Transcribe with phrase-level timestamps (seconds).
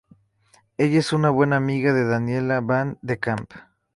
[0.79, 3.51] Ella es una buena amiga de Danielle Van de Kamp.